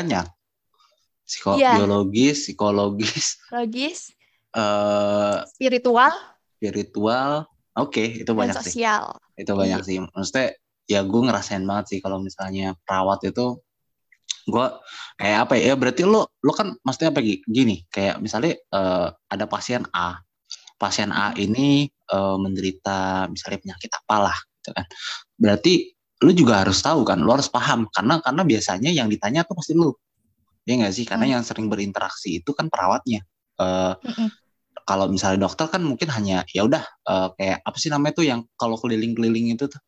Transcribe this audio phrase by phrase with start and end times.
[0.00, 0.26] banyak.
[1.22, 1.76] Psiko Iya.
[1.78, 3.98] biologis, psikologis, logis,
[4.56, 6.10] eh spiritual,
[6.58, 7.46] spiritual.
[7.78, 8.74] Oke, itu dan banyak sih.
[8.74, 9.14] sosial.
[9.38, 9.86] Itu banyak Iya.
[9.86, 9.96] sih.
[10.02, 10.46] Maksudnya
[10.90, 13.62] ya gue ngerasain banget sih kalau misalnya perawat itu
[14.50, 14.66] gue
[15.14, 15.70] kayak apa ya?
[15.70, 17.46] ya Berarti lo lo kan maksudnya apa Gi?
[17.46, 17.86] gini?
[17.86, 20.18] Kayak misalnya eh, ada pasien A.
[20.74, 24.86] Pasien A ini eh, menderita misalnya penyakit apalah gitu kan.
[25.38, 25.94] Berarti
[26.24, 29.72] lu juga harus tahu kan, lu harus paham karena karena biasanya yang ditanya tuh pasti
[29.76, 29.92] lu.
[30.68, 31.04] Ya nggak sih?
[31.08, 31.34] Karena Hmm.
[31.40, 33.20] yang sering berinteraksi itu kan perawatnya.
[33.60, 34.28] Eh, Mm-mm.
[34.88, 38.40] kalau misalnya dokter kan mungkin hanya ya udah eh, kayak apa sih namanya tuh yang
[38.60, 39.80] kalau keliling-keliling itu tuh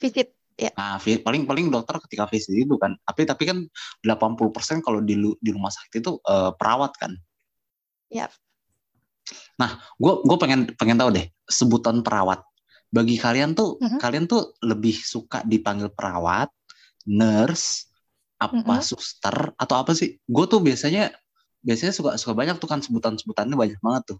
[0.00, 0.32] Visit.
[0.76, 2.92] Nah, vi- paling paling dokter ketika visit itu kan.
[3.04, 3.58] Tapi tapi kan
[4.04, 7.12] 80% kalau di di rumah sakit itu eh, perawat kan.
[8.10, 8.32] Yap.
[9.60, 12.40] Nah, gue gue pengen pengen tahu deh sebutan perawat.
[12.90, 13.98] Bagi kalian tuh Mhm.
[14.02, 16.50] kalian tuh lebih suka dipanggil perawat,
[17.06, 17.86] nurse,
[18.42, 18.82] apa Mhm.
[18.82, 20.18] suster atau apa sih?
[20.26, 21.14] Gue tuh biasanya
[21.62, 24.18] biasanya suka suka banyak tuh kan sebutan-sebutannya banyak banget tuh.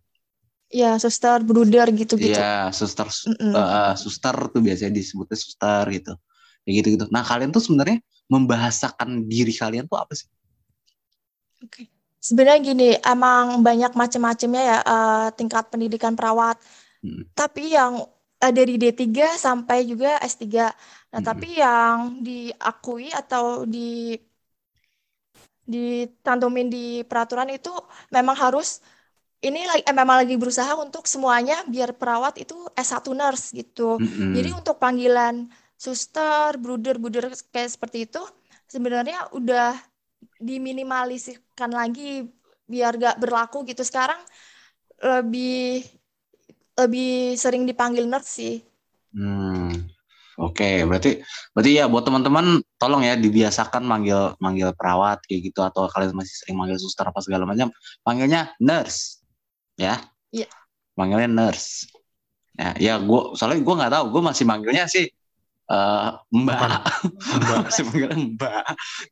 [0.70, 2.38] Ya, suster, bruder gitu-gitu.
[2.38, 6.14] Iya, suster eh, suster tuh biasanya disebutnya suster gitu.
[6.62, 7.04] Kayak gitu-gitu.
[7.10, 7.98] Nah, kalian tuh sebenarnya
[8.30, 10.30] membahasakan diri kalian tuh apa sih?
[11.66, 11.90] Oke.
[12.22, 16.60] Sebenarnya gini, emang banyak macam-macamnya ya eh, tingkat pendidikan perawat.
[17.02, 17.26] Hmm.
[17.34, 18.04] Tapi yang
[18.44, 20.64] eh, dari D3 sampai juga S3.
[21.12, 21.24] Nah, Hmm.
[21.28, 23.78] tapi yang diakui atau di
[25.70, 27.70] ditantumin di peraturan itu
[28.10, 28.82] memang harus
[29.44, 34.00] ini lagi eh, memang lagi berusaha untuk semuanya biar perawat itu S1 nurse gitu.
[34.00, 34.34] Mm-mm.
[34.34, 38.20] Jadi untuk panggilan suster, bruder, bruder kayak seperti itu
[38.68, 39.76] sebenarnya udah
[40.40, 42.26] diminimalisirkan lagi
[42.68, 43.82] biar gak berlaku gitu.
[43.86, 44.20] Sekarang
[45.00, 45.84] lebih
[46.86, 48.56] lebih sering dipanggil nurse sih.
[49.12, 49.90] Hmm.
[50.40, 51.20] Oke, berarti
[51.52, 56.32] berarti ya buat teman-teman tolong ya dibiasakan manggil manggil perawat kayak gitu atau kalian masih
[56.32, 57.68] sering manggil suster apa segala macam,
[58.00, 59.20] panggilnya nurse.
[59.76, 60.00] Ya.
[60.32, 60.48] Iya.
[60.96, 61.92] Manggilnya nurse.
[62.56, 65.12] Ya, ya gua soalnya gua nggak tahu, gua masih manggilnya sih
[65.70, 66.60] eh, Mbak.
[67.44, 67.58] Mbak.
[67.68, 68.64] masih manggilnya Mbak.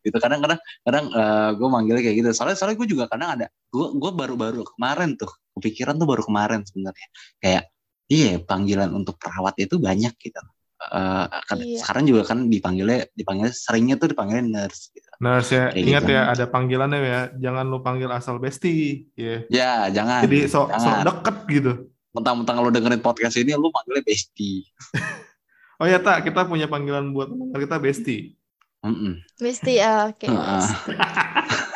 [0.09, 2.29] Gitu kadang-kadang kadang eh, gua manggilnya kayak gitu.
[2.33, 6.63] Soalnya soalnya gua juga kadang ada gua gua baru-baru kemarin tuh, kepikiran tuh baru kemarin
[6.65, 7.09] sebenarnya.
[7.39, 7.63] Kayak
[8.09, 10.41] iya panggilan untuk perawat itu banyak gitu.
[10.79, 11.83] Eh, kan- Iya.
[11.83, 15.11] sekarang juga kan dipanggilnya dipanggilnya seringnya tuh dipanggilnya nurse gitu.
[15.19, 16.15] Nurse ya, Kayak ingat gitu.
[16.15, 17.21] ya ada panggilannya ya.
[17.37, 19.43] Jangan lu panggil asal besti, ya.
[19.51, 20.23] Ya, jangan.
[20.25, 21.05] Jadi sok sok jangan.
[21.05, 21.73] deket gitu.
[22.15, 24.65] Mentang-mentang lu dengerin podcast ini lu manggilnya bestie.
[25.79, 28.35] Oh ya tak, kita punya panggilan buat kita besti.
[28.83, 29.23] Mm-mm.
[29.39, 30.27] Mesti eh, oke.
[30.27, 30.67] Heeh.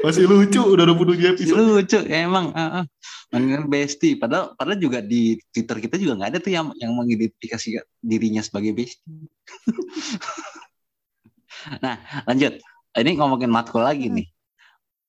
[0.00, 1.60] Masih lucu, udah 27 Ih, episode.
[1.60, 2.88] lucu ya emang uh,
[3.28, 7.84] manggilnya bestie padahal padahal juga di Twitter kita juga nggak ada tuh yang yang mengidentifikasi
[8.00, 9.04] dirinya sebagai bestie
[11.84, 12.56] nah lanjut.
[12.90, 14.26] Ini ngomongin matkul lagi nih.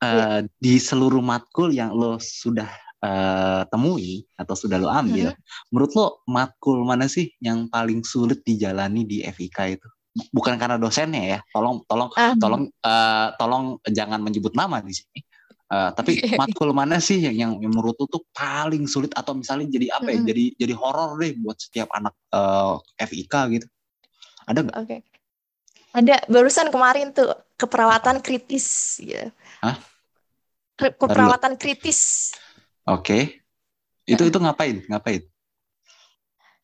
[0.02, 2.66] Eh, di seluruh matkul yang lo sudah
[3.06, 5.30] eh, temui atau sudah lo ambil
[5.70, 9.90] menurut lo matkul mana sih yang paling sulit dijalani di FIK itu
[10.36, 15.20] bukan karena dosennya ya tolong tolong Ah, tolong eh, tolong jangan menyebut nama di sini.
[15.72, 19.88] Eh, tapi matkul mana sih yang yang yang menurut tuh paling sulit atau misalnya jadi
[19.96, 20.20] apa ya?
[20.28, 22.76] Jadi jadi horor deh buat setiap anak eh,
[23.08, 23.68] FIK gitu.
[24.52, 24.76] Ada nggak?
[24.84, 24.98] Oke.
[25.92, 29.32] Ada barusan kemarin tuh keperawatan kritis ya.
[29.64, 29.80] Hah?
[30.76, 32.32] Ke- Keperawatan kritis.
[32.88, 33.44] Oke.
[34.04, 34.84] Itu itu ngapain?
[34.92, 35.24] Ngapain?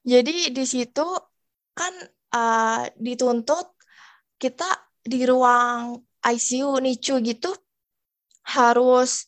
[0.08, 1.04] Jadi di situ
[1.76, 1.92] kan
[2.38, 3.74] uh, dituntut
[4.38, 4.70] kita
[5.02, 7.50] di ruang ICU NICU gitu
[8.48, 9.26] harus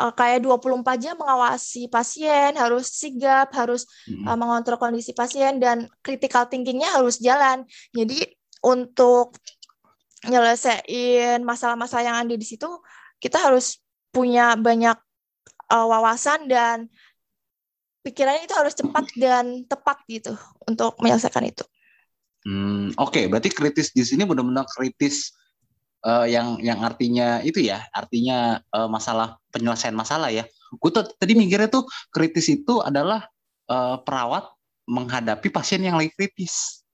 [0.00, 4.28] uh, kayak 24 jam mengawasi pasien, harus sigap, harus Mm-mm.
[4.28, 7.64] uh, mengontrol kondisi pasien dan critical thinkingnya harus jalan.
[7.92, 8.24] Jadi
[8.64, 9.36] untuk
[10.26, 12.68] nyelesain masalah-masalah yang ada di situ,
[13.20, 13.80] kita harus
[14.12, 14.96] punya banyak
[15.68, 16.88] uh, wawasan dan
[18.00, 20.32] pikirannya itu harus cepat dan tepat gitu
[20.64, 21.64] untuk menyelesaikan itu.
[22.46, 25.34] Hmm, Oke, berarti kritis di sini benar-benar kritis
[26.06, 30.46] eh, yang yang artinya itu ya, artinya eh, masalah penyelesaian masalah ya.
[30.78, 31.82] Gue tuh tadi mikirnya tuh
[32.14, 33.26] kritis itu adalah
[33.66, 34.46] eh, perawat
[34.86, 36.86] menghadapi pasien yang lagi kritis.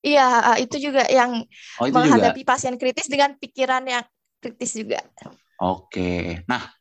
[0.00, 1.44] Iya, uh, itu juga yang
[1.76, 2.08] Oh itu juga.
[2.08, 4.04] menghadapi pasien kritis dengan pikiran yang
[4.40, 5.04] kritis juga.
[5.60, 6.72] Oke, nah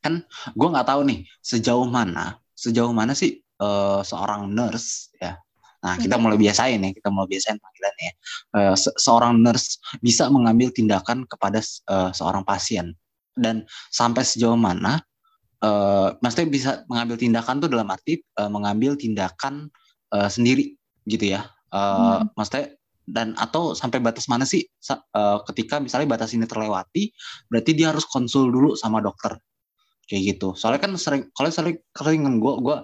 [0.00, 0.24] kan
[0.56, 5.36] gue nggak tahu nih sejauh mana sejauh mana sih eh, seorang nurse ya.
[5.82, 8.06] Nah kita mulai biasain ya, kita mulai biasain panggilannya.
[8.06, 8.12] ya.
[8.58, 12.94] Eh, se- seorang nurse bisa mengambil tindakan kepada eh, seorang pasien
[13.34, 15.02] dan sampai sejauh mana,
[15.62, 19.68] eh, maksudnya bisa mengambil tindakan tuh dalam arti eh, mengambil tindakan
[20.14, 20.74] eh, sendiri
[21.06, 21.46] gitu ya.
[21.72, 22.28] Eh, Hmm.
[22.36, 22.76] Maksudnya
[23.06, 27.10] dan atau sampai batas mana sih uh, ketika misalnya batas ini terlewati
[27.50, 29.34] berarti dia harus konsul dulu sama dokter
[30.06, 32.76] kayak gitu soalnya kan sering kalau sering sering gue gue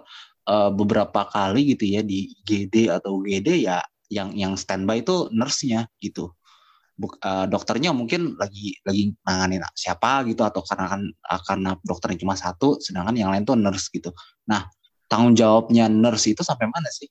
[0.48, 5.84] uh, beberapa kali gitu ya di GD atau GD ya yang yang standby itu nurse-nya
[6.00, 6.32] gitu.
[6.98, 12.18] Buk, uh, dokternya mungkin lagi lagi nanganin siapa gitu atau karena kan uh, karena dokternya
[12.24, 14.10] cuma satu sedangkan yang lain tuh nurse gitu.
[14.50, 14.66] Nah
[15.06, 17.06] tanggung jawabnya nurse itu sampai mana sih?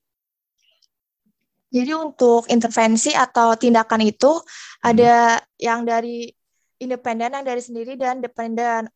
[1.67, 4.87] Jadi untuk intervensi atau tindakan itu hmm.
[4.87, 6.31] ada yang dari
[6.79, 8.87] independen, yang dari sendiri dan dependen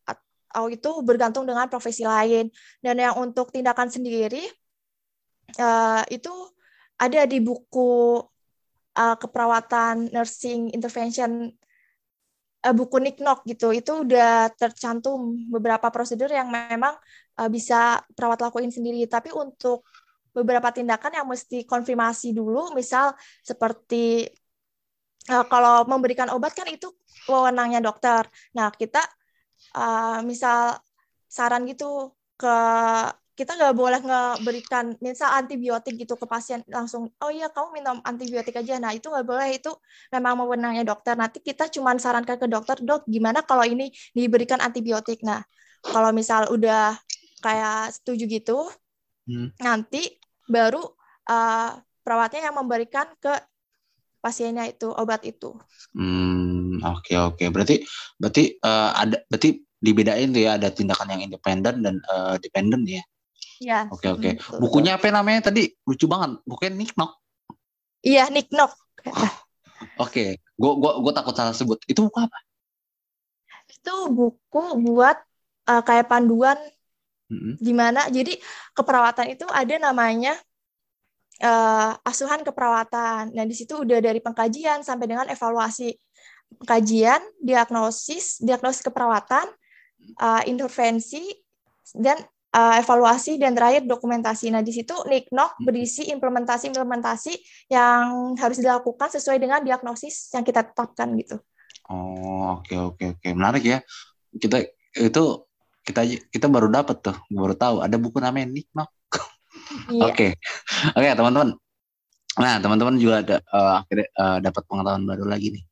[0.71, 2.51] itu bergantung dengan profesi lain.
[2.83, 4.43] Dan yang untuk tindakan sendiri
[5.59, 6.31] uh, itu
[7.01, 8.21] ada di buku
[8.95, 11.49] uh, keperawatan nursing intervention
[12.65, 13.73] uh, buku Niknok gitu.
[13.73, 16.93] Itu udah tercantum beberapa prosedur yang memang
[17.41, 19.03] uh, bisa perawat lakuin sendiri.
[19.09, 19.87] Tapi untuk
[20.31, 23.11] beberapa tindakan yang mesti konfirmasi dulu, misal
[23.43, 24.29] seperti
[25.27, 26.87] uh, kalau memberikan obat kan itu
[27.27, 28.25] wewenangnya dokter.
[28.55, 29.01] Nah kita
[29.75, 30.79] uh, misal
[31.31, 32.55] saran gitu ke
[33.31, 38.59] kita nggak boleh ngeberikan misal antibiotik gitu ke pasien langsung oh iya kamu minum antibiotik
[38.59, 39.71] aja nah itu nggak boleh itu
[40.11, 45.23] memang wewenangnya dokter nanti kita cuma sarankan ke dokter dok gimana kalau ini diberikan antibiotik
[45.23, 45.41] nah
[45.81, 46.93] kalau misal udah
[47.41, 48.59] kayak setuju gitu
[49.25, 49.57] hmm.
[49.57, 50.83] nanti baru
[51.31, 51.71] uh,
[52.03, 53.31] perawatnya yang memberikan ke
[54.21, 55.57] pasiennya itu obat itu.
[55.97, 57.35] Hmm, oke okay, oke.
[57.37, 57.47] Okay.
[57.53, 57.75] Berarti
[58.17, 59.49] berarti uh, ada berarti
[59.81, 63.03] dibedain tuh ya ada tindakan yang independen dan uh, dependent ya.
[63.61, 63.79] Iya.
[63.93, 64.29] Oke okay, oke.
[64.41, 64.57] Okay.
[64.57, 65.69] Bukunya apa namanya tadi?
[65.85, 66.41] Lucu banget.
[66.45, 67.13] Bukunya Nick Knock.
[68.01, 68.73] Iya, Nick Knock.
[69.05, 69.29] oke,
[69.97, 70.29] okay.
[70.57, 71.77] gua gua gua takut salah sebut.
[71.85, 72.37] Itu buku apa?
[73.69, 75.17] Itu buku buat
[75.69, 76.57] uh, kayak panduan
[77.31, 78.11] hmm Gimana?
[78.11, 78.35] Jadi
[78.75, 80.35] keperawatan itu ada namanya
[81.39, 83.31] uh, asuhan keperawatan.
[83.31, 85.95] Nah, di situ udah dari pengkajian sampai dengan evaluasi.
[86.59, 89.47] Pengkajian, diagnosis, diagnosis keperawatan,
[90.19, 91.31] uh, intervensi,
[91.95, 92.19] dan
[92.53, 94.51] uh, evaluasi dan terakhir dokumentasi.
[94.51, 95.65] Nah, di situ NICNOC mm-hmm.
[95.65, 97.33] berisi implementasi-implementasi
[97.71, 101.39] yang harus dilakukan sesuai dengan diagnosis yang kita tetapkan gitu.
[101.89, 103.19] Oh, oke okay, oke okay, oke.
[103.23, 103.31] Okay.
[103.33, 103.79] Menarik ya.
[104.31, 104.63] Kita
[104.95, 105.23] itu
[105.81, 108.89] kita kita baru dapat tuh baru tahu ada buku namanya Nikmak
[109.93, 110.01] iya.
[110.05, 110.27] oke
[110.93, 111.49] oke teman-teman
[112.37, 115.63] nah teman-teman juga ada uh, akhirnya uh, dapat pengetahuan baru lagi nih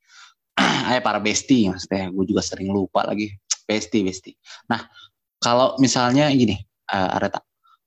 [0.87, 3.33] Ayo para besti maksudnya gue juga sering lupa lagi
[3.67, 4.31] besti besti
[4.71, 4.85] nah
[5.39, 6.55] kalau misalnya gini
[6.91, 7.43] uh, Areta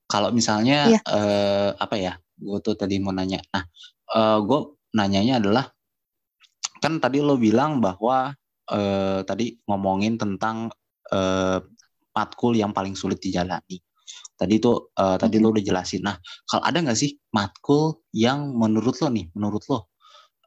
[0.08, 1.00] kalau misalnya iya.
[1.08, 3.64] uh, apa ya gue tuh tadi mau nanya nah
[4.12, 4.60] uh, gue
[4.92, 5.64] nanyanya adalah
[6.82, 8.34] kan tadi lo bilang bahwa
[8.74, 10.66] uh, tadi ngomongin tentang
[11.14, 11.58] uh,
[12.12, 13.80] matkul yang paling sulit dijalani.
[14.36, 16.02] Tadi itu uh, tadi lo udah jelasin.
[16.02, 19.82] Nah, kalau ada nggak sih matkul yang menurut lo nih, menurut lo uh,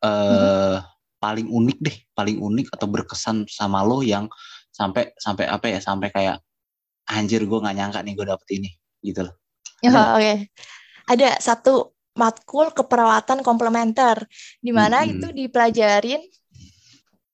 [0.03, 0.77] hmm.
[1.25, 4.29] Paling unik deh, paling unik atau berkesan sama lo yang
[4.69, 6.37] sampai sampai apa ya, sampai kayak
[7.09, 8.69] anjir gue nggak nyangka nih gue dapet ini,
[9.01, 9.33] gitu loh.
[9.81, 10.21] Ya, oke.
[10.21, 10.37] Okay.
[11.09, 14.23] Ada satu matkul keperawatan komplementer
[14.61, 15.11] di mana hmm.
[15.17, 16.21] itu dipelajarin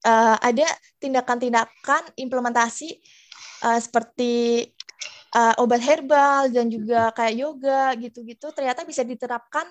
[0.05, 0.65] uh, ada
[0.97, 2.97] tindakan-tindakan implementasi
[3.61, 4.65] uh, seperti
[5.37, 9.69] uh, obat herbal dan juga kayak yoga gitu-gitu ternyata bisa diterapkan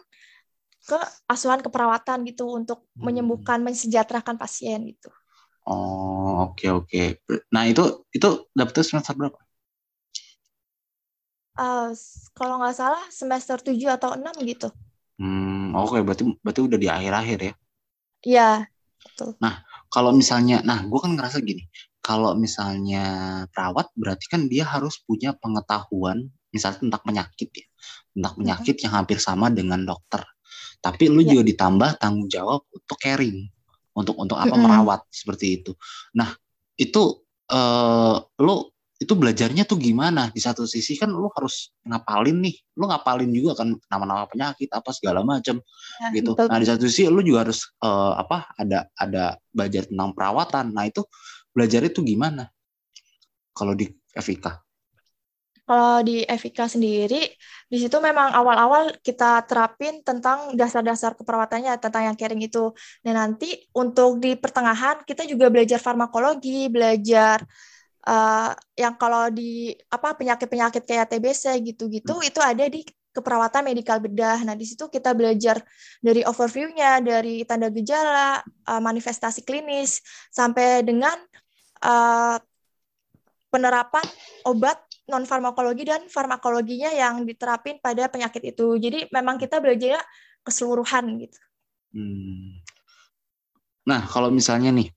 [0.84, 0.98] ke
[1.28, 3.04] asuhan keperawatan gitu untuk hmm.
[3.04, 5.12] menyembuhkan mensejahterakan pasien gitu.
[5.68, 6.88] Oh oke okay, oke.
[6.88, 7.06] Okay.
[7.52, 9.38] Nah itu itu dapetnya semester berapa?
[11.60, 11.92] Uh,
[12.32, 14.72] kalau nggak salah semester 7 atau 6 gitu.
[15.20, 16.00] Hmm, oke okay.
[16.00, 17.54] berarti berarti udah di akhir-akhir ya?
[18.20, 18.50] Iya,
[19.00, 19.36] betul.
[19.40, 21.68] Nah, kalau misalnya, nah gue kan ngerasa gini,
[22.00, 23.04] kalau misalnya
[23.52, 27.66] perawat berarti kan dia harus punya pengetahuan misalnya tentang penyakit ya
[28.16, 30.24] tentang penyakit yang hampir sama dengan dokter
[30.80, 31.36] tapi lu ya.
[31.36, 33.48] juga ditambah tanggung jawab untuk caring.
[33.90, 35.72] Untuk untuk apa merawat seperti itu.
[36.16, 36.32] Nah
[36.78, 37.20] itu
[37.52, 38.70] uh, lu
[39.00, 40.28] itu belajarnya tuh gimana?
[40.28, 42.56] Di satu sisi kan lu harus ngapalin nih.
[42.76, 45.56] Lu ngapalin juga kan nama-nama penyakit apa segala macam
[46.04, 46.36] ya, gitu.
[46.36, 46.46] betul.
[46.52, 50.76] nah di satu sisi lu juga harus uh, apa ada ada belajar tentang perawatan.
[50.76, 51.04] Nah itu
[51.50, 52.52] belajar itu gimana?
[53.56, 54.69] Kalau di FIK?
[55.70, 57.30] Kalau di FIK sendiri,
[57.70, 62.74] di situ memang awal-awal kita terapin tentang dasar-dasar keperawatannya, tentang yang caring itu.
[63.06, 67.46] Dan nanti untuk di pertengahan, kita juga belajar farmakologi, belajar
[68.02, 72.26] uh, yang kalau di apa penyakit-penyakit kayak TBC gitu-gitu, hmm.
[72.26, 72.82] itu ada di
[73.14, 74.42] keperawatan medikal bedah.
[74.42, 75.62] Nah, di situ kita belajar
[76.02, 80.02] dari overview-nya, dari tanda gejala, uh, manifestasi klinis,
[80.34, 81.14] sampai dengan
[81.86, 82.42] uh,
[83.54, 84.02] penerapan
[84.50, 88.78] obat non farmakologi dan farmakologinya yang diterapin pada penyakit itu.
[88.78, 90.00] Jadi memang kita belajar
[90.46, 91.40] keseluruhan gitu.
[91.90, 92.62] Hmm.
[93.90, 94.88] Nah, kalau misalnya nih,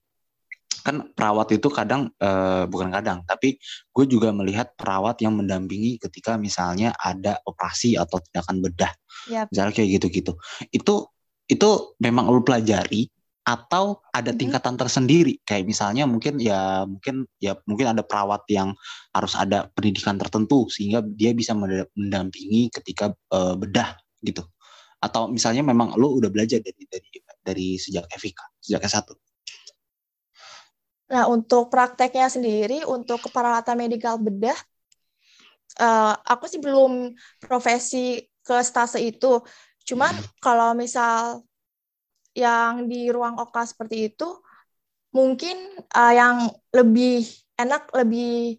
[0.84, 3.56] kan perawat itu kadang eh, bukan kadang, tapi
[3.90, 8.92] gue juga melihat perawat yang mendampingi ketika misalnya ada operasi atau tindakan bedah,
[9.32, 9.50] Yap.
[9.50, 10.32] misalnya kayak gitu-gitu.
[10.70, 11.08] Itu
[11.44, 13.08] itu memang lu pelajari
[13.44, 18.72] atau ada tingkatan tersendiri kayak misalnya mungkin ya mungkin ya mungkin ada perawat yang
[19.12, 24.42] harus ada pendidikan tertentu sehingga dia bisa menda- mendampingi ketika eh, bedah gitu.
[25.04, 27.08] Atau misalnya memang lu udah belajar dari dari
[27.44, 29.12] dari sejak FIK sejak S1
[31.04, 34.56] Nah, untuk prakteknya sendiri, untuk keperawatan medikal bedah,
[35.76, 37.12] eh, aku sih belum
[37.44, 39.44] profesi ke stase itu.
[39.84, 41.44] Cuman kalau misal
[42.34, 44.28] yang di ruang oka seperti itu,
[45.14, 47.24] mungkin eh, yang lebih
[47.58, 48.58] enak, lebih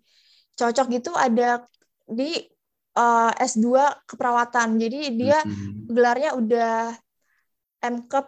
[0.56, 1.64] cocok gitu ada
[2.08, 2.30] di
[2.96, 4.80] eh, S2 keperawatan.
[4.80, 5.92] Jadi dia Mm-mm.
[5.92, 6.96] gelarnya udah
[7.84, 8.26] MKEP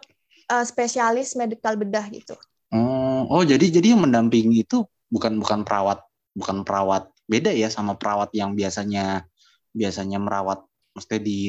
[0.54, 2.36] eh, spesialis medikal bedah gitu.
[2.74, 6.04] oh oh jadi jadi yang mendampingi itu bukan bukan perawat
[6.36, 9.24] bukan perawat beda ya sama perawat yang biasanya
[9.72, 10.64] biasanya merawat
[10.96, 11.40] mesti di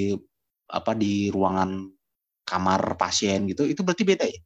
[0.69, 1.89] apa di ruangan
[2.51, 4.39] kamar pasien gitu itu berarti beda ya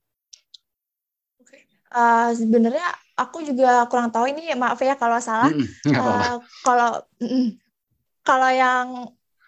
[1.93, 2.85] Eh, sebenarnya
[3.21, 5.51] aku juga kurang tahu ini maaf ya kalau salah.
[5.85, 6.25] Apa-apa.
[6.25, 6.33] Eh,
[6.65, 6.89] kalau
[7.21, 7.43] mm,
[8.27, 8.87] kalau yang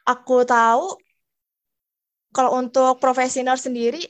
[0.09, 0.83] aku tahu
[2.35, 4.01] kalau untuk profesi nurse sendiri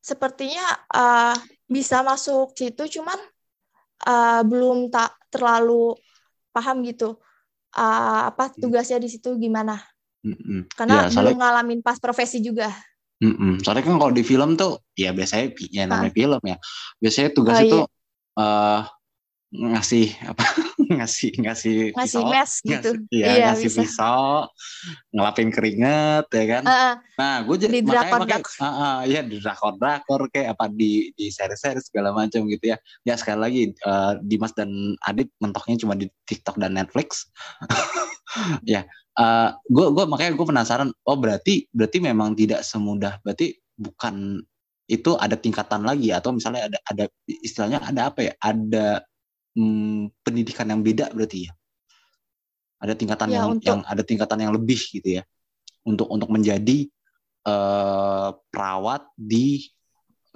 [0.00, 1.36] sepertinya eh,
[1.68, 3.18] bisa masuk situ cuman
[4.08, 5.96] eh, belum tak terlalu
[6.54, 7.18] paham gitu
[7.76, 9.74] eh, apa tugasnya di situ gimana
[10.26, 10.66] Mm-mm.
[10.78, 12.70] karena Ya, soalnya belum ngalamin pas profesi juga.
[13.18, 13.58] Mm-mm.
[13.60, 16.56] Soalnya kan kalau di film tuh ya biasanya ya namanya film ya.
[16.98, 17.86] Biasanya tugas Oh, itu iya.
[18.38, 18.82] eh
[19.48, 20.44] ngasih apa
[21.00, 22.90] ngasih ngasih Ngasih pisau, mes gitu.
[22.94, 23.80] ngasih, iya, Iya, ngasih bisa.
[23.80, 24.24] pisau,
[25.10, 26.64] ngelapin keringet ya kan.
[26.64, 30.54] Eh, Nah, gue jadi Di makanya drakor- makanya ah, ah, ya di drakor drakor kayak
[30.54, 32.76] apa di di seri-seri segala macam gitu ya.
[33.02, 34.70] Ya sekali lagi eh, Dimas dan
[35.02, 37.26] Adit mentoknya cuma di TikTok dan Netflix.
[38.68, 38.84] ya,
[39.66, 40.88] gue gue makanya gue penasaran.
[41.06, 43.18] Oh berarti berarti memang tidak semudah.
[43.26, 44.42] Berarti bukan
[44.88, 48.32] itu ada tingkatan lagi atau misalnya ada ada istilahnya ada apa ya?
[48.38, 49.02] Ada
[49.58, 51.52] hmm, pendidikan yang beda berarti ya.
[52.78, 55.26] Ada tingkatan Ya, yang untuk- yang ada tingkatan yang lebih gitu ya
[55.88, 56.86] untuk untuk menjadi
[57.48, 59.64] eh, perawat di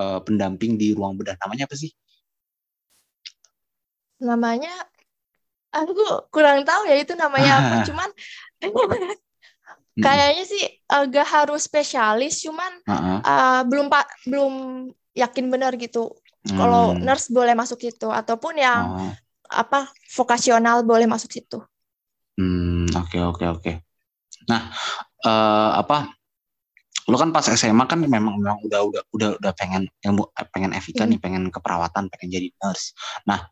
[0.00, 1.92] eh, pendamping di ruang bedah namanya apa sih?
[4.22, 4.70] namanya
[5.74, 8.08] aku kurang tahu ya itu namanya apa cuman
[10.04, 13.18] kayaknya sih agak harus spesialis cuman Heeh.
[13.22, 14.52] uh, belum pak belum
[15.12, 17.06] yakin benar gitu kalau Hmm.
[17.06, 19.12] nurse boleh masuk situ ataupun yang Oh.
[19.46, 21.62] apa vokasional boleh masuk situ
[22.34, 23.72] Hmm, oke oke oke.
[24.48, 24.72] Nah,
[25.22, 26.08] eh, apa?
[27.06, 30.72] Lo kan pas SMA kan memang memang udah udah udah udah pengen ilmu eh, pengen
[30.72, 31.10] FIK Hmm.
[31.12, 32.96] nih, pengen keperawatan, pengen jadi nurse.
[33.28, 33.44] Nah,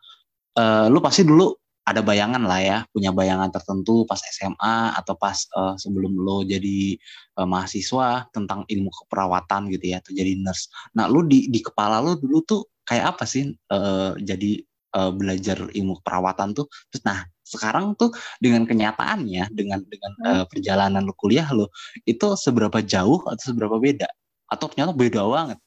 [0.56, 1.52] eh, lo pasti dulu
[1.84, 6.94] ada bayangan lah ya, punya bayangan tertentu pas SMA atau pas eh, sebelum lo jadi
[7.40, 10.68] eh, mahasiswa tentang ilmu keperawatan gitu ya, atau jadi nurse.
[10.94, 14.50] Nah, lo di di kepala lo dulu tuh kayak apa sih eh, jadi
[14.96, 16.66] eh, belajar ilmu keperawatan tuh?
[16.92, 20.26] Terus nah, sekarang tuh dengan kenyataannya, dengan dengan Hmm.
[20.42, 21.72] eh, perjalanan lo kuliah lo,
[22.06, 24.06] itu seberapa jauh atau seberapa beda?
[24.52, 25.58] Atau ternyata beda banget?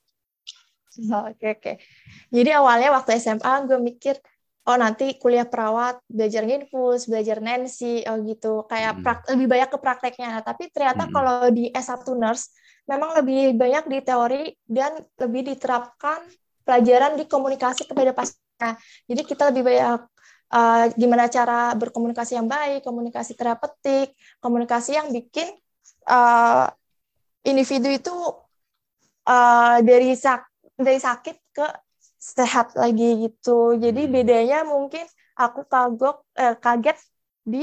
[1.01, 1.73] oke oke
[2.29, 4.15] jadi awalnya waktu SMA gue mikir
[4.63, 9.03] oh nanti kuliah perawat belajar infus belajar Nancy oh gitu kayak Hmm.
[9.03, 11.13] prak- lebih banyak ke prakteknya Nah, tapi ternyata Hmm.
[11.13, 12.55] kalau di S1 nurse
[12.87, 16.23] memang lebih banyak di teori dan lebih diterapkan
[16.63, 19.99] pelajaran di komunikasi kepada pasiennya jadi kita lebih banyak
[20.55, 25.51] uh, gimana cara berkomunikasi yang baik komunikasi terapeutik komunikasi yang bikin
[26.07, 26.71] uh,
[27.43, 28.15] individu itu
[29.27, 30.47] uh, dari sak
[30.79, 31.67] dari sakit ke
[32.39, 33.75] sehat lagi gitu.
[33.83, 34.13] Jadi Hmm.
[34.15, 35.03] bedanya mungkin
[35.43, 36.97] aku kagok eh, kaget
[37.51, 37.57] di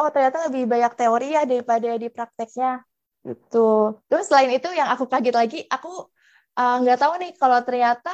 [0.00, 2.70] oh ternyata lebih banyak teori ya daripada di prakteknya
[3.28, 3.58] gitu.
[4.08, 5.88] Terus selain itu yang aku kaget lagi, aku
[6.58, 8.10] eh, nggak tahu nih kalau ternyata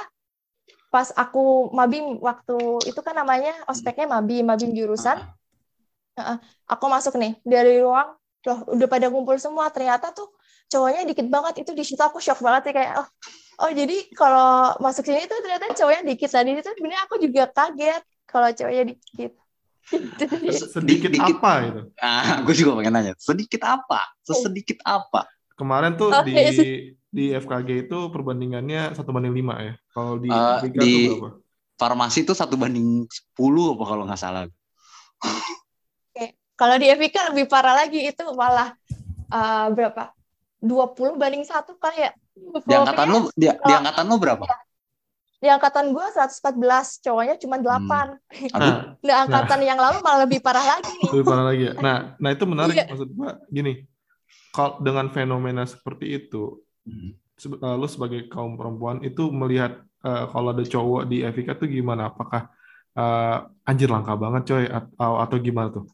[0.93, 2.57] pas aku mabim waktu
[2.91, 5.19] itu kan namanya ospeknya mabim, mabim jurusan
[6.17, 6.41] Ah,
[6.73, 8.09] aku masuk nih dari ruang
[8.49, 10.29] loh udah pada ngumpul semua ternyata tuh
[10.73, 13.09] cowoknya dikit banget itu di situ aku shock banget sih kayak oh
[13.63, 18.03] oh jadi kalau masuk sini tuh ternyata cowoknya dikit tadi itu sebenarnya aku juga kaget
[18.29, 19.33] kalau cowoknya dikit
[20.75, 21.37] Sedikit Dikit.
[21.39, 21.81] apa itu?
[22.03, 24.03] Ah, gue juga pengen nanya, sedikit apa?
[24.27, 25.27] Sesedikit apa?
[25.55, 26.51] Kemarin tuh Oh, di iya
[27.17, 29.75] di FKG itu perbandingannya satu banding lima ya.
[29.95, 31.29] Kalau di Eh, di- tuh berapa?
[31.77, 34.49] Farmasi itu satu banding 10 apa kalau nggak salah.
[36.57, 38.73] kalau di FIK lebih parah lagi itu malah
[39.29, 40.13] eh, berapa
[40.61, 42.13] 20 banding satu kali ya
[42.67, 43.79] Di angkatan lu, di, di Oh.
[43.81, 44.45] angkatan lu berapa?
[45.37, 48.17] di angkatan gue 114 cowoknya cuma 8
[48.57, 51.73] Aduh, Nah, nah angkatan yang lalu malah lebih parah lagi nih lebih parah lagi ya.
[51.77, 52.87] Nah, nah itu menarik Iya.
[52.89, 53.85] maksud gua gini.
[54.51, 57.11] Kalau dengan fenomena seperti itu, hmm.
[57.63, 62.09] eh, lu sebagai kaum perempuan itu melihat eh, kalau ada cowok di Evika tuh gimana?
[62.09, 62.49] Apakah
[62.97, 63.37] eh,
[63.69, 65.85] anjir langka banget coy atau atau gimana tuh?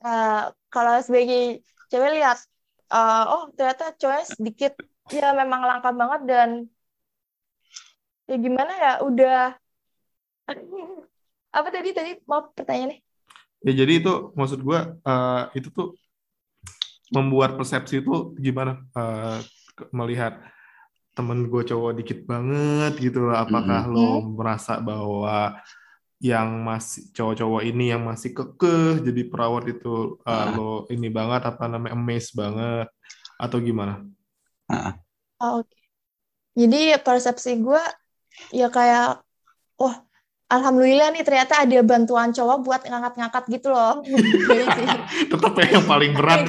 [0.00, 1.60] Nah, kalau sebagai
[1.92, 2.40] cewek lihat
[2.92, 4.72] eh, oh ternyata cowoknya sedikit
[5.12, 6.50] ya memang langka banget dan
[8.28, 9.36] ya gimana ya udah
[11.56, 12.10] apa tadi tadi?
[12.28, 12.98] Mau pertanyaannya
[13.64, 15.96] Ya jadi itu maksud gua eh, itu tuh
[17.12, 18.80] membuat persepsi itu gimana?
[19.74, 20.38] Ke- melihat
[21.14, 23.36] temen gue cowok dikit banget gitu loh.
[23.38, 25.58] Apakah lo merasa bahwa
[26.18, 30.54] yang masih cowok-cowok ini yang masih kekeh jadi perawat itu Ah.
[30.54, 32.86] lo ini banget apa namanya amaze banget
[33.36, 34.00] atau gimana?
[35.38, 35.76] Oh, oke.
[36.54, 37.82] Jadi persepsi gue
[38.50, 39.20] ya kayak,
[39.76, 39.94] oh
[40.46, 44.00] alhamdulillah nih ternyata ada bantuan cowok buat ngangkat-ngangkat gitu loh.
[45.34, 46.46] Tetap ya yang paling berat.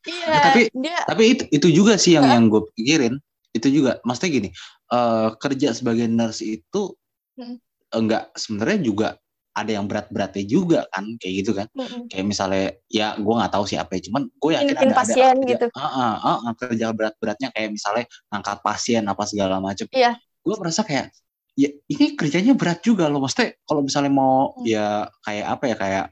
[0.00, 3.16] Iya, Tapi- dia Tapi itu itu juga sih yang yang gue pikirin.
[3.50, 4.48] Itu juga, maksudnya gini,
[4.88, 6.94] eh, kerja sebagai nurse itu
[7.34, 7.56] Hmm.
[7.94, 9.08] Enggak sebenarnya juga
[9.50, 11.66] ada yang berat-beratnya juga kan, kayak gitu kan.
[11.74, 12.06] mm-mm.
[12.06, 15.50] Kayak misalnya, ya gue nggak tahu siapa ya, cuman gue yakin Nginepin ada, pasien ada
[15.50, 15.66] gitu.
[15.74, 19.90] Ah, ah, ah, ah, kerja berat-beratnya kayak misalnya ngangkat pasien apa segala macam.
[19.90, 20.16] Iya.
[20.40, 21.10] Gue merasa kayak,
[21.58, 23.20] ya ini kerjanya berat juga loh.
[23.26, 24.64] Maksudnya kalau misalnya mau Hmm.
[24.64, 26.06] ya kayak apa ya kayak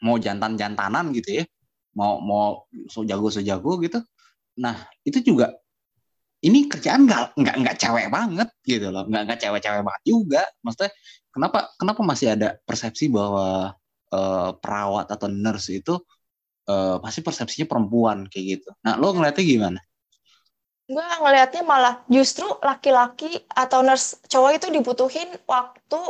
[0.00, 1.44] mau jantan-jantanan gitu ya,
[1.92, 4.00] mau mau so jago so jago gitu.
[4.56, 5.52] Nah itu juga
[6.46, 10.42] ini kerjaan nggak nggak nggak cewek banget gitu loh, nggak nggak cewek-cewek banget juga.
[10.62, 10.92] Maksudnya
[11.34, 13.74] kenapa kenapa masih ada persepsi bahwa
[14.14, 15.94] eh, perawat atau nurse itu
[16.70, 18.68] eh, pasti persepsinya perempuan kayak gitu.
[18.86, 19.80] Nah lo ngeliatnya gimana?
[20.86, 26.00] Gue ngelihatnya malah justru laki-laki atau nurse cowok itu dibutuhin waktu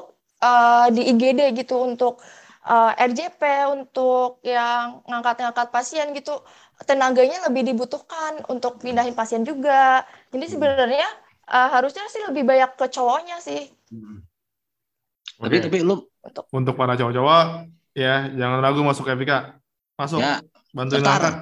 [0.45, 2.21] eh, di IGD gitu untuk
[2.67, 3.41] eh, RJP,
[3.73, 6.45] untuk yang ngangkat-ngangkat pasien gitu.
[6.85, 10.05] Tenaganya lebih dibutuhkan untuk pindahin pasien juga.
[10.29, 10.53] Jadi Hmm.
[10.53, 11.09] sebenarnya
[11.47, 13.71] eh, harusnya sih lebih banyak ke cowoknya sih.
[15.39, 15.65] Tapi Oke.
[15.65, 16.11] tapi lo
[16.51, 19.57] Untuk para cowok-cowok ya jangan ragu masuk Evika.
[19.95, 20.19] Masuk.
[20.21, 20.43] ya
[20.75, 21.23] Bantuin daftar.
[21.23, 21.35] angkat.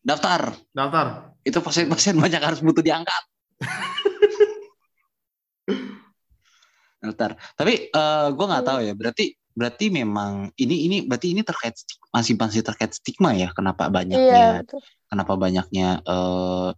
[0.00, 0.40] daftar
[0.72, 1.06] Daftar.
[1.44, 3.22] itu pasien-pasien banyak harus butuh diangkat.
[7.00, 7.30] daftar.
[7.54, 8.92] Tapi eh gue nggak tahu ya.
[8.96, 11.74] Berarti berarti memang ini ini berarti ini terkait
[12.14, 13.50] masih masih terkait stigma ya.
[13.54, 14.80] Kenapa Iya, banyaknya betul.
[15.10, 16.70] kenapa banyaknya eh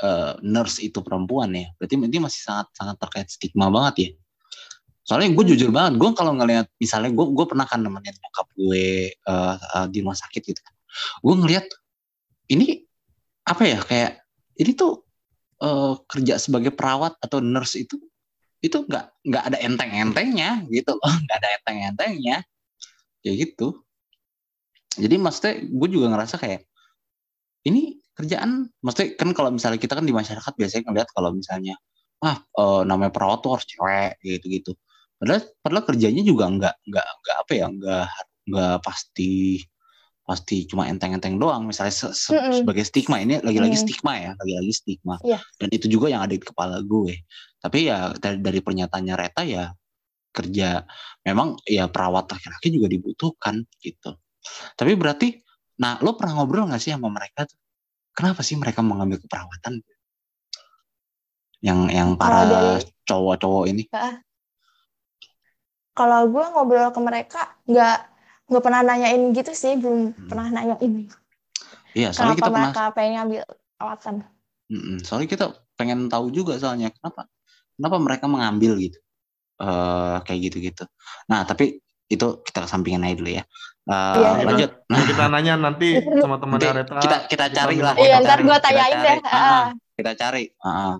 [0.00, 1.68] eh, nurse itu perempuan ya?
[1.76, 4.10] Berarti ini masih sangat sangat terkait stigma banget ya.
[5.04, 5.52] Soalnya gue Hmm.
[5.56, 9.86] jujur banget, gue kalau ngelihat misalnya gue gue pernah kan nemenin nyokap gue eh, eh,
[9.92, 10.60] di rumah sakit gitu.
[11.24, 11.66] Gue ngelihat
[12.52, 12.84] ini
[13.46, 14.12] apa ya kayak
[14.60, 15.04] ini tuh
[15.62, 17.96] eh, kerja sebagai perawat atau nurse itu
[18.60, 22.36] itu nggak nggak ada enteng-entengnya gitu loh, nggak ada enteng-entengnya,
[23.24, 23.80] kayak gitu.
[25.00, 26.66] Jadi maksudnya gue juga ngerasa kayak
[27.68, 31.76] ini kerjaan, maksudnya kan kalau misalnya kita kan di masyarakat biasanya ngeliat kalau misalnya
[32.20, 34.76] ah eh, namanya perawat tuh harus cewek gitu-gitu.
[35.16, 38.06] Padahal padahal kerjanya juga nggak nggak nggak apa ya nggak
[38.50, 39.60] nggak pasti
[40.30, 41.66] pasti cuma enteng-enteng doang.
[41.66, 43.82] Misalnya se- se- sebagai stigma ini lagi-lagi Mm.
[43.82, 45.14] stigma ya lagi-lagi stigma.
[45.26, 45.42] Iya.
[45.58, 47.26] dan itu juga yang ada di kepala gue.
[47.58, 49.74] Tapi ya dari, dari pernyataannya Reta ya
[50.30, 50.86] kerja
[51.26, 54.14] memang ya perawat laki-laki juga dibutuhkan gitu.
[54.78, 55.42] Tapi berarti
[55.82, 57.58] nah lo pernah ngobrol nggak sih sama mereka tuh?
[58.14, 59.82] Kenapa sih mereka mengambil keperawatan?
[61.60, 63.84] Yang yang para cowok-cowok ini?
[65.90, 67.98] Kalau gue ngobrol ke mereka, nggak
[68.50, 70.26] nggak pernah nanyain gitu sih, belum Hmm.
[70.26, 70.92] pernah nanyain
[71.90, 73.40] iya soalnya kenapa kita pernah mereka pengen ngambil
[73.74, 74.14] perawatan.
[74.68, 74.96] Mm-mm.
[75.00, 77.26] Soalnya kita pengen tahu juga soalnya kenapa
[77.74, 78.98] kenapa mereka mengambil gitu
[79.58, 80.84] eh kayak gitu-gitu.
[81.26, 83.44] Nah tapi itu kita kesampingin aja dulu ya.
[83.82, 84.30] Eh, Iya.
[84.44, 84.70] Lanjut.
[84.86, 85.88] Nah, kita nanya nanti
[86.22, 86.94] sama Nanti temannya Reta.
[86.98, 87.94] kita kita cari lah.
[87.94, 89.06] Iya, kita ntar cari, gue kita tanyain cari.
[89.06, 89.18] deh.
[89.26, 89.66] Ah, Ah.
[89.92, 90.44] kita cari.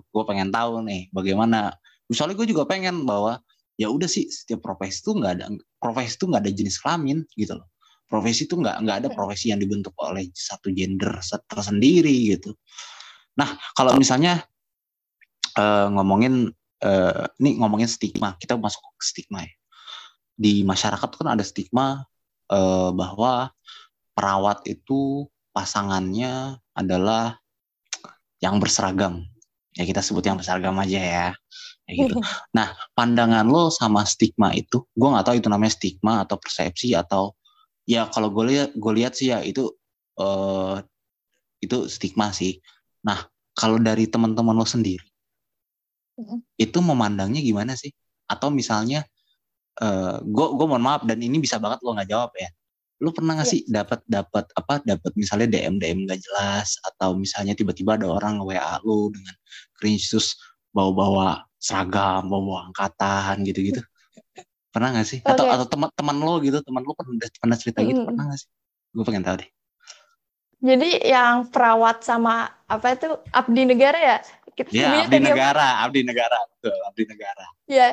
[0.05, 1.59] gue pengen tahu nih bagaimana.
[2.05, 3.39] Misalnya gue juga pengen bahwa
[3.75, 5.45] ya udah sih setiap profesi itu nggak ada
[5.81, 7.67] profesi itu nggak ada jenis kelamin gitu loh.
[8.05, 12.53] Profesi itu nggak nggak ada profesi yang dibentuk oleh satu gender se- tersendiri gitu.
[13.41, 14.45] Nah kalau misalnya
[15.57, 16.53] eh, ngomongin
[16.85, 19.53] eh, ini ngomongin stigma kita masuk ke stigma ya.
[20.37, 22.05] Di masyarakat kan ada stigma
[22.53, 23.49] eh, bahwa
[24.13, 27.41] perawat itu pasangannya adalah
[28.43, 29.23] yang berseragam.
[29.77, 31.27] Ya kita sebut yang berseragam aja ya.
[31.87, 32.15] Kayak gitu.
[32.53, 37.33] Nah, pandangan lo sama stigma itu, gue nggak tahu itu namanya stigma atau persepsi atau
[37.89, 39.67] ya kalau gue lihat gue lihat sih ya itu
[40.21, 40.77] eh
[41.61, 42.57] itu stigma sih.
[43.05, 43.21] Nah,
[43.57, 45.03] kalau dari teman-teman lo sendiri,
[46.57, 47.91] itu memandangnya gimana sih?
[48.29, 49.03] Atau misalnya,
[50.21, 52.49] gue gue mohon maaf dan ini bisa banget lo nggak jawab ya.
[53.01, 53.53] Lu pernah nggak Iya.
[53.57, 58.37] sih dapat dapat apa dapat misalnya DM DM gak jelas atau misalnya tiba-tiba ada orang
[58.37, 59.35] nge WA lu dengan
[59.73, 60.37] cringe terus
[60.69, 63.81] bawa-bawa seragam, bawa-bawa angkatan gitu-gitu.
[64.73, 65.19] Pernah gak sih?
[65.21, 65.53] Atau Oke.
[65.55, 68.49] atau teman-teman lo gitu, teman lo pernah pernah cerita gitu, pernah gak sih?
[68.95, 69.49] Gue pengen tahu deh.
[70.61, 74.17] Jadi yang perawat sama apa itu abdi negara ya?
[74.53, 77.45] Kita Ya, sebenarnya abdi tadi apa- negara, abdi negara, betul, abdi negara.
[77.65, 77.87] Ya,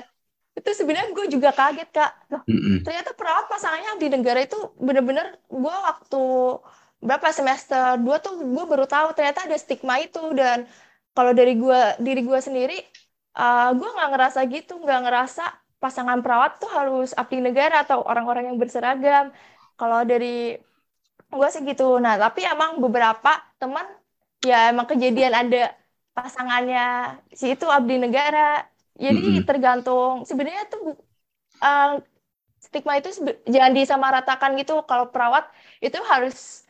[0.58, 2.10] itu sebenarnya gue juga kaget kak.
[2.28, 2.76] Loh, Mm-mm.
[2.84, 6.22] ternyata perawat pasangannya abdi negara itu bener-bener gue waktu
[6.98, 10.66] berapa semester dua tuh gue baru tahu ternyata ada stigma itu dan
[11.14, 12.76] kalau dari gue diri gue sendiri
[13.40, 15.42] uh, gue nggak ngerasa gitu nggak ngerasa
[15.82, 19.24] pasangan perawat tuh harus abdi negara atau orang-orang yang berseragam.
[19.78, 20.58] Kalau dari
[21.38, 21.84] gue sih gitu.
[22.04, 23.86] Nah tapi emang beberapa teman
[24.48, 25.58] ya emang kejadian ada
[26.16, 26.80] pasangannya
[27.40, 28.38] si itu abdi negara.
[28.98, 29.46] Jadi Mm-mm.
[29.48, 30.14] tergantung.
[30.28, 30.82] Sebenarnya tuh
[31.62, 32.00] uh,
[32.66, 33.10] stigma itu
[33.54, 34.72] jangan disamaratakan gitu.
[34.90, 35.44] Kalau perawat
[35.86, 36.66] itu harus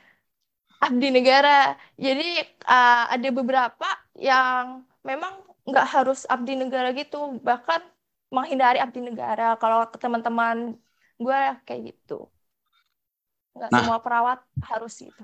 [0.85, 1.75] abdi negara.
[1.99, 7.17] Jadi uh, ada beberapa yang memang nggak harus abdi negara gitu
[7.49, 7.81] bahkan
[8.35, 10.57] menghindari abdi negara kalau ke teman-teman
[11.25, 12.15] gue kayak gitu
[13.57, 13.85] nggak Nah.
[13.85, 14.39] semua perawat
[14.71, 15.23] harus gitu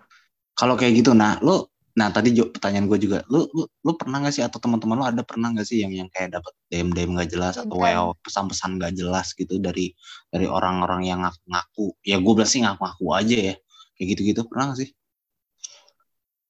[0.59, 4.18] Kalau kayak gitu, nah lu Nah tadi Jo, pertanyaan gue juga, lu lu lu pernah
[4.18, 7.11] nggak sih atau teman-teman lu ada pernah nggak sih yang yang kayak dapat DM DM
[7.14, 7.78] nggak jelas atau.
[7.78, 9.94] WA pesan-pesan nggak jelas gitu dari
[10.35, 11.94] dari orang-orang yang ngaku-ngaku?
[12.02, 13.54] Ya gue bilang sih ngaku-ngaku aja ya,
[13.94, 14.90] kayak gitu-gitu pernah nggak sih?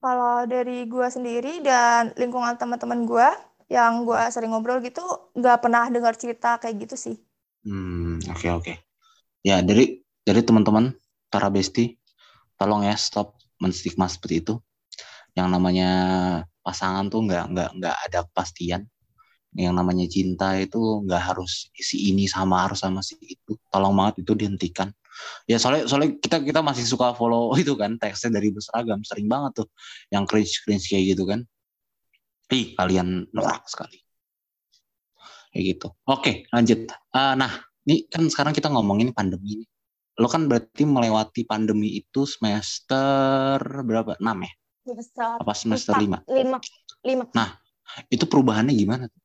[0.02, 3.28] Kalau dari gue sendiri dan lingkungan teman-teman gue
[3.68, 5.03] yang gue sering ngobrol gitu,
[5.37, 7.16] nggak pernah dengar cerita kayak gitu sih.
[7.64, 8.74] Hmm, oke oke.
[9.44, 10.92] Ya dari dari teman-teman
[11.33, 11.96] para besti,
[12.61, 14.55] tolong ya stop menstigma seperti itu.
[15.35, 15.90] Yang namanya
[16.61, 18.83] pasangan tuh nggak nggak nggak ada kepastian.
[19.55, 23.57] Yang namanya cinta itu nggak harus si ini sama harus sama si itu.
[23.72, 24.92] Tolong banget itu dihentikan.
[25.46, 29.64] Ya soalnya soalnya kita kita masih suka follow itu kan teksnya dari berseragam sering banget
[29.64, 29.68] tuh
[30.11, 31.46] yang cringe cringe kayak gitu kan.
[32.52, 33.98] Ih kalian norak sekali.
[35.54, 35.88] Kayak gitu.
[36.04, 36.90] Oke lanjut.
[36.90, 37.52] Eh, nah
[37.87, 39.66] ini kan sekarang kita ngomongin pandemi ini.
[40.20, 44.14] Lo kan berarti melewati pandemi itu semester berapa?
[44.18, 44.52] 6 ya?
[44.85, 46.37] Semester Apa semester empat, 5?
[46.38, 46.59] lima,
[47.02, 47.24] lima.
[48.12, 49.09] Itu perubahannya gimana?
[49.09, 49.22] tuh?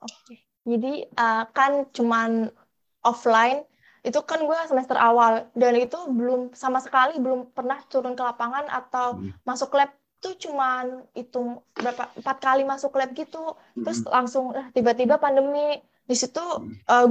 [0.00, 0.34] Oke.
[0.64, 2.48] Jadi uh, kan cuman
[3.04, 3.64] offline
[4.00, 8.64] itu kan gue semester awal dan itu belum sama sekali belum pernah turun ke lapangan
[8.68, 9.36] atau Hmm.
[9.44, 10.84] masuk lab tuh cuman
[11.16, 13.56] hitung berapa empat kali masuk lab gitu.
[13.82, 15.80] Terus langsung eh, tiba-tiba pandemi.
[16.10, 16.42] Di situ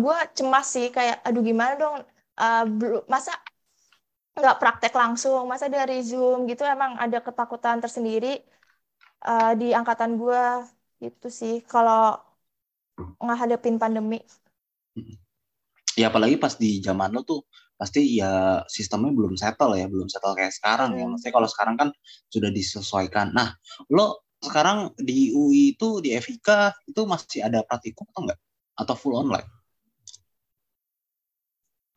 [0.03, 1.95] gue cemas sih kayak aduh gimana dong?
[2.39, 3.35] Eh, belum masa
[4.39, 8.39] nggak praktek langsung masa dari zoom gitu emang ada ketakutan tersendiri
[9.27, 10.43] eh, di angkatan gue
[11.03, 12.15] gitu sih kalau
[13.19, 14.19] ngadepin pandemi.
[15.99, 17.43] Ya apalagi pas di zaman lo tuh
[17.79, 21.07] pasti ya sistemnya belum settle ya, belum settle kayak sekarang ya.
[21.07, 21.15] Hmm.
[21.15, 21.89] Maksudnya kalau sekarang kan
[22.27, 23.31] sudah disesuaikan.
[23.31, 23.55] Nah,
[23.87, 28.39] lo sekarang di UI itu di FIK itu masih ada praktikum atau enggak?
[28.75, 29.47] Atau full online?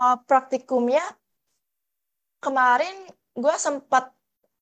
[0.03, 1.03] Eh, praktikumnya
[2.43, 4.11] kemarin gue sempat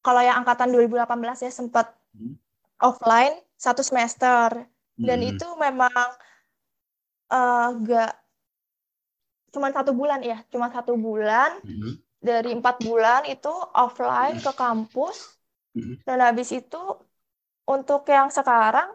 [0.00, 2.34] kalau yang angkatan 2018 ya sempat Hmm.
[2.82, 4.66] offline satu semester
[4.98, 5.30] dan Hmm.
[5.30, 6.08] itu memang
[7.30, 8.12] eh, gak
[9.54, 12.02] cuma satu bulan ya cuma satu bulan Hmm.
[12.28, 13.48] dari empat bulan itu
[13.84, 15.16] offline ke kampus
[15.74, 16.00] Mhm.
[16.06, 16.78] dan habis itu
[17.74, 18.88] untuk yang sekarang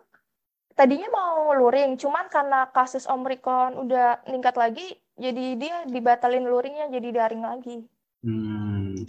[0.80, 4.88] tadinya mau luring cuman karena kasus Omicron udah meningkat lagi
[5.24, 7.76] jadi dia dibatalin luringnya jadi daring lagi
[8.24, 9.06] Hmm.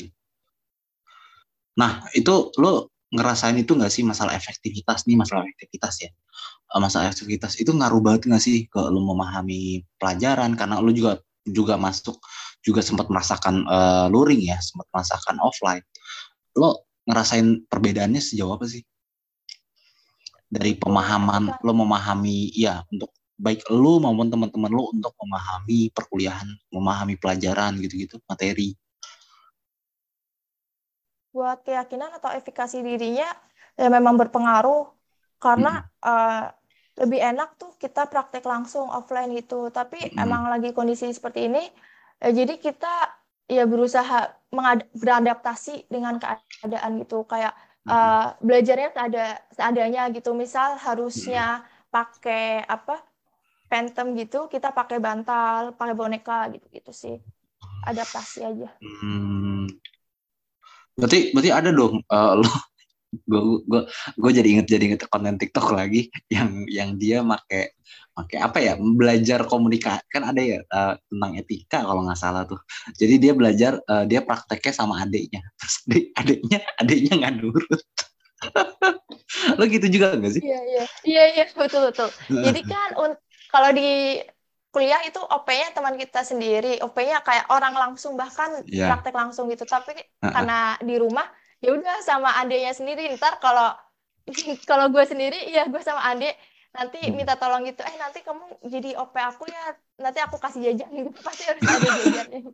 [1.76, 6.10] Nah, itu lo ngerasain itu nggak sih masalah efektivitas nih, masalah efektivitas ya.
[6.74, 11.20] Eh, Masalah efektivitas itu ngaruh banget nggak sih ke lo memahami pelajaran karena lo juga
[11.46, 12.18] juga masuk
[12.60, 15.84] juga sempat merasakan eh, luring ya, sempat merasakan offline.
[16.58, 18.82] Lo ngerasain perbedaannya sejauh apa sih?
[20.46, 27.14] Dari pemahaman lo memahami ya untuk baik lo maupun teman-teman lo untuk memahami perkuliahan, memahami
[27.20, 28.74] pelajaran gitu-gitu, materi.
[31.36, 33.28] buat keyakinan atau efikasi dirinya
[33.76, 34.88] ya memang berpengaruh
[35.36, 36.48] karena eh,
[36.96, 39.68] lebih enak tuh kita praktek langsung offline gitu.
[39.68, 40.24] Tapi Mm.
[40.24, 41.62] emang lagi kondisi seperti ini
[42.24, 42.92] eh, jadi kita
[43.46, 44.32] ya berusaha
[44.96, 47.28] beradaptasi dengan keadaan gitu.
[47.28, 47.52] Kayak
[47.86, 50.32] eh, belajarnya seada seadanya gitu.
[50.32, 53.00] Misal harusnya pakai apa
[53.66, 57.16] phantom gitu kita pakai bantal pakai boneka gitu gitu sih.
[57.86, 58.68] Adaptasi aja.
[58.82, 59.68] Hmm.
[60.96, 62.00] Berarti berarti ada dong
[62.40, 62.50] lo
[63.14, 63.80] gue gue
[64.18, 67.76] gue jadi inget jadi inget konten TikTok lagi yang yang dia make
[68.16, 72.58] make apa ya belajar komunikasi kan ada ya uh, tentang etika kalau nggak salah tuh.
[72.96, 75.76] Jadi dia belajar uh, dia prakteknya sama adiknya terus
[76.16, 77.66] adiknya adiknya nggak nurut
[79.58, 80.42] lo gitu juga gak sih?
[80.44, 80.84] Iya iya.
[81.04, 82.08] Iya iya betul betul.
[82.30, 82.88] Jadi kan
[83.52, 84.20] kalau di
[84.72, 86.80] kuliah itu OP-nya teman kita sendiri.
[86.84, 88.92] OP-nya kayak orang langsung bahkan yeah.
[88.92, 89.64] praktek langsung gitu.
[89.64, 90.32] Tapi uh -uh.
[90.32, 91.24] karena di rumah
[91.66, 93.74] ya udah sama adiknya sendiri ntar kalau
[94.70, 96.38] kalau gue sendiri ya gue sama adik
[96.70, 97.14] nanti hmm.
[97.18, 101.10] minta tolong gitu eh nanti kamu jadi OP aku ya nanti aku kasih jajan gitu
[101.26, 102.40] pasti harus ada jajannya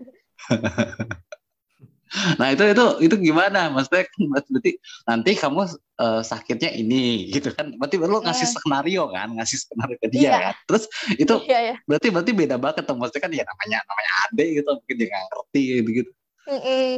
[2.36, 4.76] nah itu itu itu gimana maksudnya berarti
[5.08, 5.64] nanti kamu
[5.96, 8.52] uh, sakitnya ini gitu kan berarti lo ngasih yeah.
[8.52, 10.40] skenario kan ngasih skenario ke dia yeah.
[10.52, 10.84] kan terus
[11.16, 11.76] itu yeah, yeah.
[11.88, 15.24] berarti berarti beda banget tuh maksudnya kan ya namanya namanya ade gitu mungkin dia nggak
[15.24, 16.10] ngerti gitu gitu
[16.52, 16.92] mm -mm.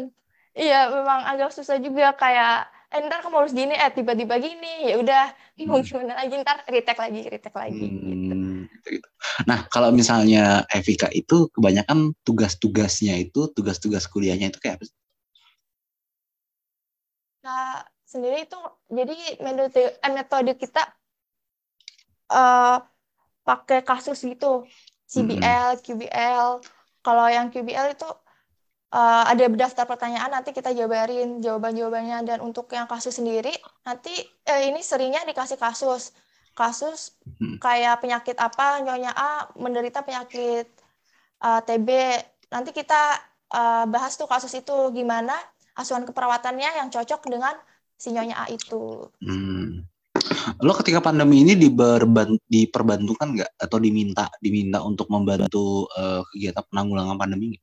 [0.55, 4.97] Iya memang agak susah juga kayak eh, ntar kamu harus gini eh tiba-tiba gini ya
[5.03, 5.25] udah
[5.59, 5.89] bingung hmm.
[5.91, 8.35] gimana lagi ntar retake lagi retake lagi hmm, gitu.
[8.87, 9.09] gitu.
[9.51, 14.85] nah kalau misalnya Evika itu kebanyakan tugas-tugasnya itu tugas-tugas kuliahnya itu kayak apa
[17.45, 20.83] nah sendiri itu jadi metode eh, metode kita
[22.31, 22.79] uh,
[23.45, 24.65] pakai kasus gitu
[25.15, 25.83] CBL, hmm.
[25.85, 26.49] QBL.
[27.05, 28.09] Kalau yang QBL itu
[28.95, 33.51] uh, ada daftar pertanyaan nanti kita jabarin jawaban-jawabannya dan untuk yang kasus sendiri
[33.83, 34.15] nanti
[34.47, 36.15] eh, ini seringnya dikasih kasus
[36.55, 37.59] kasus hmm.
[37.59, 40.71] kayak penyakit apa nyonya A menderita penyakit
[41.43, 41.89] uh, eh, TB
[42.55, 43.19] nanti kita
[43.51, 45.35] uh, bahas tuh kasus itu gimana
[45.75, 47.59] asuhan keperawatannya yang cocok dengan
[47.99, 49.11] si nyonya A itu.
[49.19, 49.83] Hmm.
[50.63, 51.59] Lo ketika pandemi ini
[52.47, 57.59] diperbantukan nggak atau diminta diminta untuk membantu uh, kegiatan penanggulangan pandemi?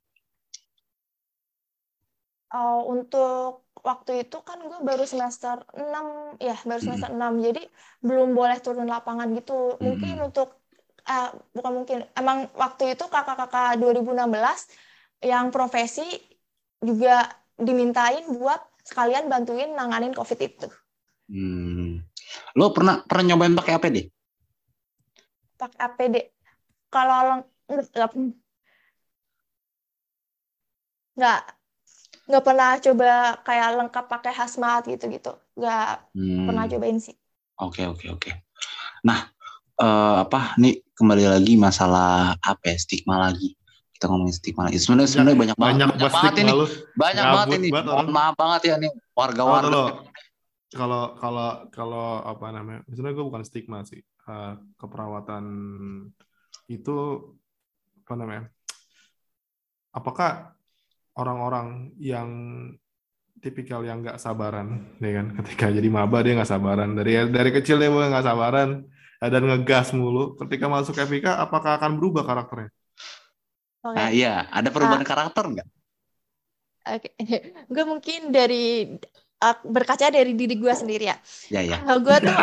[2.52, 7.42] Uh, untuk waktu itu kan gue baru semester 6 ya baru semester hmm.
[7.42, 7.62] 6 jadi
[8.04, 10.28] belum boleh turun lapangan gitu mungkin hmm.
[10.30, 10.62] untuk
[11.08, 14.22] uh, bukan mungkin emang waktu itu kakak-kakak 2016
[15.26, 16.06] yang profesi
[16.82, 17.26] juga
[17.58, 20.68] dimintain buat sekalian bantuin nanganin covid itu.
[21.30, 22.02] Hmm.
[22.58, 23.98] Lo pernah pernah nyobain pakai APD?
[25.58, 26.16] Pakai APD.
[26.90, 28.10] Kalau nggak
[31.12, 31.40] nggak
[32.26, 33.10] nggak pernah coba
[33.42, 35.32] kayak lengkap pakai hazmat gitu-gitu.
[35.58, 36.46] Nggak hmm.
[36.46, 37.16] pernah cobain sih.
[37.58, 38.20] Oke okay, oke okay, oke.
[38.30, 38.34] Okay.
[39.02, 39.26] nah
[39.82, 43.58] uh, apa nih kembali lagi masalah apa ya stigma lagi.
[43.94, 44.78] Kita ngomongin stigma lagi.
[44.78, 45.98] Sebenarnya sebenarnya banyak, banyak banget.
[45.98, 46.52] banyak banget ini.
[46.94, 47.68] banyak banget ini.
[47.70, 50.06] mohon maaf banget ya nih warga-warga.
[50.72, 54.00] Kalau kalau kalau apa namanya sebenarnya gue bukan stigma sih.
[54.22, 55.44] Uh, keperawatan
[56.70, 56.96] itu
[58.06, 58.46] apa namanya
[59.90, 60.54] apakah
[61.16, 62.28] orang-orang yang
[63.42, 65.26] tipikal yang nggak sabaran, ya kan?
[65.42, 66.94] Ketika jadi maba dia nggak sabaran.
[66.94, 68.86] Dari dari kecil dia mulai nggak sabaran
[69.18, 70.38] dan ngegas mulu.
[70.38, 72.70] Ketika masuk FIK, apakah akan berubah karakternya?
[73.82, 73.98] Okay.
[73.98, 75.68] Nah iya, ada perubahan uh, karakter nggak?
[76.82, 77.40] Oke, okay.
[77.66, 78.94] gue mungkin dari
[79.42, 81.16] uh, berkaca dari diri gue sendiri ya.
[81.50, 81.78] Ya ya.
[81.82, 82.30] Uh, gue tuh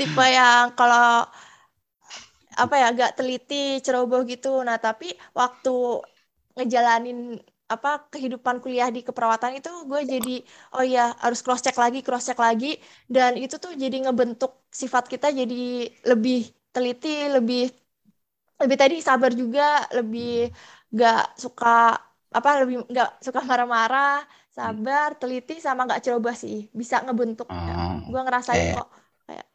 [0.00, 1.28] tipe yang kalau
[2.56, 4.64] apa ya agak teliti ceroboh gitu.
[4.64, 6.00] Nah tapi waktu
[6.56, 7.18] ngejalanin
[7.66, 10.34] apa kehidupan kuliah di keperawatan itu gue jadi
[10.78, 12.78] oh ya harus cross check lagi cross check lagi.
[13.14, 16.38] Dan itu tuh jadi ngebentuk sifat kita jadi lebih
[16.74, 17.62] teliti lebih
[18.62, 20.48] lebih tadi sabar juga lebih
[21.00, 21.96] gak suka
[22.38, 24.24] apa lebih gak suka marah-marah
[24.56, 26.56] sabar teliti sama gak ceroboh sih.
[26.80, 27.48] Bisa ngebentuk.
[27.50, 28.74] Oh, gue ngerasain eh.
[28.78, 28.88] kok
[29.26, 29.46] kayak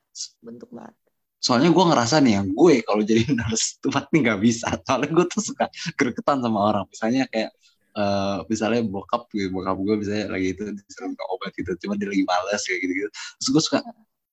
[0.46, 1.01] bentuk banget
[1.42, 4.68] soalnya gue ngerasa nih yang gue kalau jadi nurse tempat nih nggak bisa.
[4.86, 5.66] Soalnya gue tuh suka
[5.98, 6.86] gregetan sama orang.
[6.88, 7.50] Misalnya kayak
[7.98, 12.08] uh, misalnya bokap gitu bokap gue misalnya lagi itu disuruh minta obat gitu cuma dia
[12.08, 13.80] lagi males kayak gitu gitu terus gue suka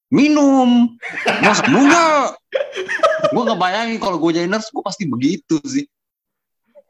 [0.08, 0.96] minum!
[1.44, 2.26] Mau sembuh nggak?
[3.32, 5.84] Gue nggak bayangin kalau gue jadi nurse gue pasti begitu sih.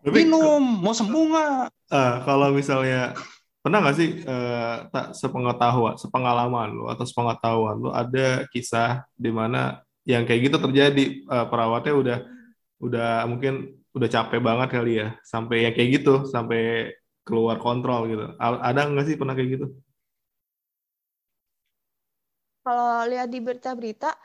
[0.07, 1.63] Minum mau sembuh nggak?
[1.91, 3.19] Uh, kalau misalnya
[3.59, 9.83] pernah nggak sih uh, tak sepengetahuan sepengalaman lo atau sepengetahuan lo ada kisah di mana
[10.09, 11.05] yang kayak gitu terjadi.
[11.29, 12.19] Uh, perawatnya udah
[12.81, 16.93] udah mungkin udah capek banget kali ya sampai yang kayak gitu sampai
[17.27, 18.25] keluar kontrol gitu.
[18.41, 19.67] Ada nggak sih pernah kayak gitu?
[22.65, 24.17] Kalau lihat di berita-berita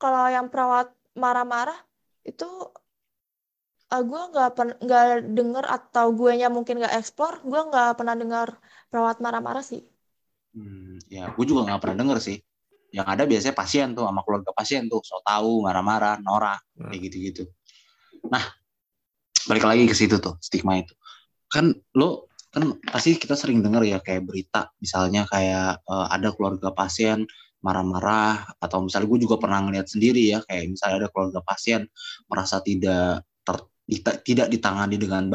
[0.00, 1.76] kalau yang perawat marah-marah
[2.24, 2.48] itu
[3.92, 4.48] uh, eh, gue nggak
[4.84, 5.04] nggak
[5.36, 8.48] denger atau gue nya mungkin nggak eksplor gue nggak pernah dengar
[8.88, 9.84] perawat marah-marah sih.
[10.52, 12.36] Hmm, ya gue juga nggak pernah denger sih
[12.92, 16.92] yang ada biasanya pasien tuh sama keluarga pasien tuh so tahu marah-marah norak hmm.
[16.92, 17.42] kayak gitu-gitu.
[18.28, 18.44] Nah
[19.48, 20.92] balik lagi ke situ tuh stigma itu.
[21.48, 26.68] Kan lo kan pasti kita sering dengar ya kayak berita misalnya kayak uh, ada keluarga
[26.76, 27.24] pasien
[27.64, 31.86] marah-marah atau misalnya gue juga pernah ngeliat sendiri ya kayak misalnya ada keluarga pasien
[32.26, 33.56] merasa tidak ter,
[34.26, 35.30] tidak ditangani dengan baik